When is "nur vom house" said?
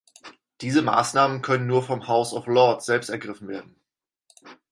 1.67-2.33